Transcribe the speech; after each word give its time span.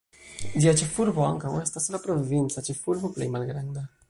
Ĝia 0.63 0.71
ĉefurbo 0.79 1.27
ankaŭ 1.27 1.53
estas 1.59 1.87
la 1.97 2.01
provinca 2.09 2.65
ĉefurbo 2.71 3.17
plej 3.19 3.33
malgranda. 3.39 3.91